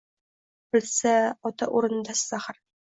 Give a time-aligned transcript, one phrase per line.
[0.77, 1.13] Bilsa,
[1.53, 2.63] ota o‘rnidasiz, axir.